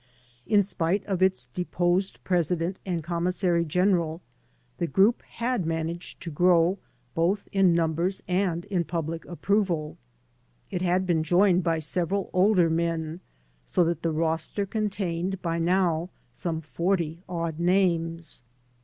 [0.47, 4.19] In spite of its deposed president and commissary general,
[4.79, 6.79] the group had managed to grow
[7.13, 9.97] both in numbers and in public approval.
[10.71, 13.19] It had been joined by several older men,
[13.63, 18.41] so that the roster contained, by now, some forty odd names.